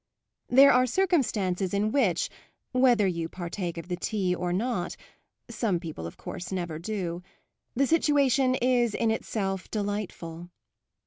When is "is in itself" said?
8.55-9.69